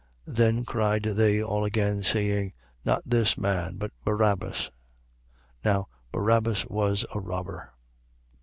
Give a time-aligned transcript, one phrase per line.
[0.27, 0.35] 18:40.
[0.35, 2.53] Then cried they all again, saying:
[2.83, 4.71] Not this man, but Barabbas.
[5.63, 7.71] Now Barabbas was a robber.